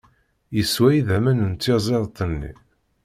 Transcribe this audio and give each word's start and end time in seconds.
Yeswa 0.55 0.87
idammen 0.97 1.39
n 1.51 1.53
tyaẓiḍt-nni. 1.61 2.51